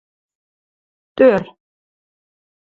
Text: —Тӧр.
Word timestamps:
—Тӧр. 1.15 1.41